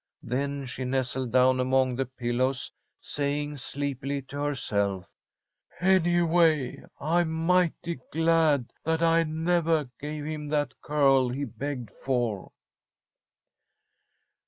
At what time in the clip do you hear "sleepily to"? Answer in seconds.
3.57-4.39